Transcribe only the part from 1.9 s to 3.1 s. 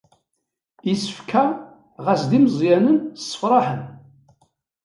ɣas d imeẓyanen,